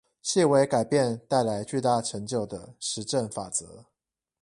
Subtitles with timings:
[0.25, 3.85] 細微改變帶來巨大成就的實證法則